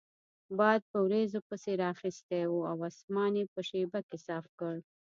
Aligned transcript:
باد 0.57 0.81
په 0.91 0.97
وریځو 1.05 1.39
پسې 1.47 1.71
رااخیستی 1.83 2.43
وو 2.47 2.61
او 2.71 2.77
اسمان 2.89 3.31
یې 3.39 3.45
په 3.53 3.61
شیبه 3.69 3.99
کې 4.07 4.17
صاف 4.27 4.45
کړ. 4.59 4.75